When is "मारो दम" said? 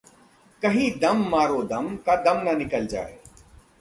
1.29-1.95